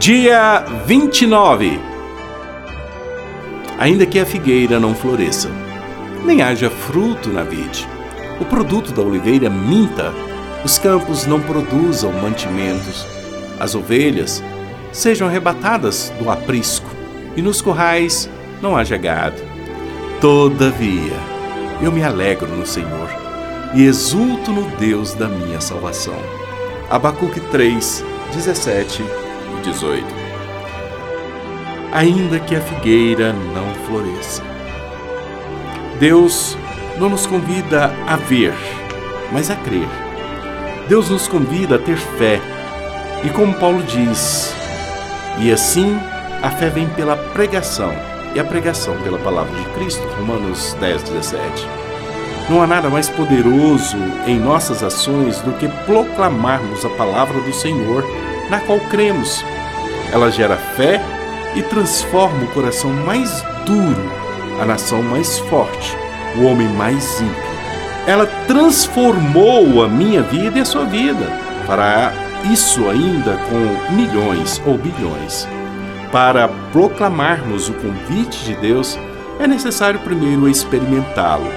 [0.00, 1.78] Dia 29.
[3.78, 5.50] Ainda que a figueira não floresça,
[6.24, 7.86] nem haja fruto na vide,
[8.40, 10.10] o produto da oliveira minta,
[10.64, 13.06] os campos não produzam mantimentos,
[13.60, 14.42] as ovelhas
[14.90, 16.88] sejam arrebatadas do aprisco,
[17.36, 18.26] e nos currais
[18.62, 19.42] não haja gado.
[20.18, 21.12] Todavia,
[21.82, 23.10] eu me alegro no Senhor
[23.74, 26.16] e exulto no Deus da minha salvação.
[26.88, 29.04] Abacuque 3, 17
[29.60, 30.06] 18.
[31.92, 34.42] Ainda que a figueira não floresça.
[35.98, 36.56] Deus
[36.98, 38.54] não nos convida a ver,
[39.32, 39.88] mas a crer.
[40.88, 42.40] Deus nos convida a ter fé.
[43.24, 44.54] E como Paulo diz,
[45.38, 45.98] e assim
[46.42, 47.92] a fé vem pela pregação,
[48.34, 51.68] e a pregação pela palavra de Cristo, Romanos 10, 17.
[52.48, 53.96] Não há nada mais poderoso
[54.26, 58.04] em nossas ações do que proclamarmos a palavra do Senhor
[58.50, 59.44] na qual cremos.
[60.12, 61.00] Ela gera fé
[61.54, 64.10] e transforma o coração mais duro,
[64.60, 65.96] a nação mais forte,
[66.36, 67.50] o homem mais ímpio.
[68.06, 71.26] Ela transformou a minha vida e a sua vida.
[71.66, 72.12] Para
[72.50, 75.46] isso ainda com milhões ou bilhões.
[76.10, 78.98] Para proclamarmos o convite de Deus,
[79.38, 81.48] é necessário primeiro experimentá-lo.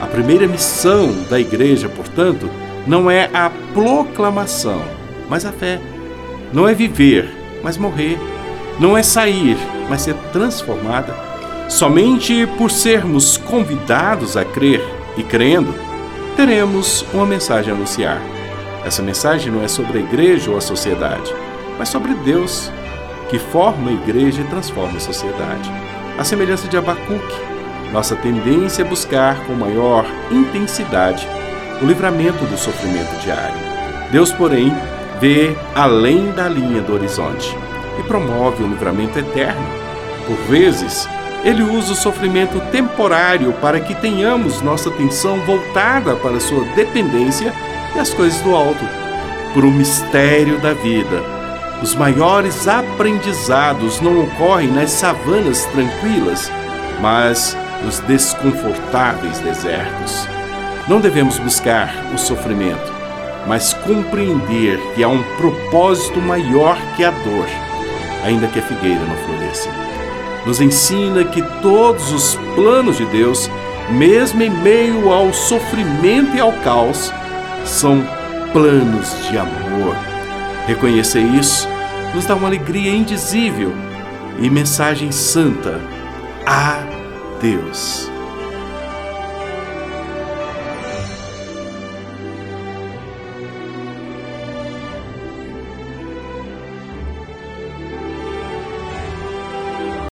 [0.00, 2.48] A primeira missão da igreja, portanto,
[2.86, 4.82] não é a proclamação,
[5.28, 5.78] mas a fé.
[6.52, 8.18] Não é viver, mas morrer.
[8.78, 9.56] Não é sair,
[9.88, 11.14] mas ser transformada.
[11.68, 14.82] Somente por sermos convidados a crer
[15.16, 15.74] e crendo,
[16.36, 18.20] teremos uma mensagem a anunciar.
[18.84, 21.32] Essa mensagem não é sobre a igreja ou a sociedade,
[21.78, 22.70] mas sobre Deus,
[23.28, 25.70] que forma a igreja e transforma a sociedade.
[26.18, 27.36] A semelhança de Abacuque,
[27.92, 31.28] nossa tendência é buscar com maior intensidade
[31.82, 33.56] o livramento do sofrimento diário.
[34.10, 34.72] Deus, porém,
[35.20, 37.56] vê além da linha do horizonte
[37.98, 39.66] e promove o livramento eterno.
[40.26, 41.08] Por vezes,
[41.44, 47.52] ele usa o sofrimento temporário para que tenhamos nossa atenção voltada para sua dependência
[47.94, 48.84] e as coisas do alto.
[49.52, 51.22] Por um mistério da vida,
[51.82, 56.50] os maiores aprendizados não ocorrem nas savanas tranquilas,
[57.00, 60.28] mas nos desconfortáveis desertos.
[60.86, 62.99] Não devemos buscar o sofrimento,
[63.46, 67.46] mas compreender que há um propósito maior que a dor,
[68.24, 69.68] ainda que a figueira não floresça.
[70.46, 73.50] Nos ensina que todos os planos de Deus,
[73.90, 77.12] mesmo em meio ao sofrimento e ao caos,
[77.64, 78.02] são
[78.52, 79.96] planos de amor.
[80.66, 81.68] Reconhecer isso
[82.14, 83.72] nos dá uma alegria indizível
[84.38, 85.80] e mensagem santa
[86.46, 86.82] a
[87.40, 88.10] Deus.